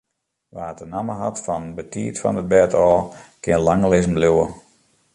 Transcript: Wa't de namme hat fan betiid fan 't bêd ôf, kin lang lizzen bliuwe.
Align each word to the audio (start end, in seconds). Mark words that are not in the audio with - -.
Wa't 0.55 0.77
de 0.79 0.85
namme 0.93 1.13
hat 1.21 1.37
fan 1.45 1.63
betiid 1.77 2.15
fan 2.21 2.37
't 2.39 2.47
bêd 2.51 2.71
ôf, 2.87 3.03
kin 3.43 3.59
lang 3.67 3.83
lizzen 3.91 4.15
bliuwe. 4.17 4.45